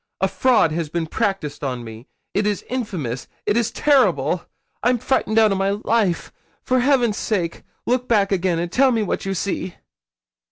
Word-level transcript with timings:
A 0.19 0.27
fraud 0.27 0.71
has 0.71 0.89
been 0.89 1.05
practised 1.05 1.63
on 1.63 1.83
me 1.83 2.07
it 2.33 2.47
is 2.47 2.65
infamous 2.67 3.27
it 3.45 3.55
is 3.55 3.69
terrible. 3.69 4.43
I'm 4.81 4.97
frightened 4.97 5.37
out 5.37 5.51
of 5.51 5.59
my 5.59 5.69
life. 5.69 6.33
For 6.63 6.79
heaven's 6.79 7.17
sake, 7.17 7.61
look 7.85 8.07
back 8.07 8.31
again, 8.31 8.57
and 8.57 8.71
tell 8.71 8.91
me 8.91 9.03
what 9.03 9.27
you 9.27 9.35
see.' 9.35 9.75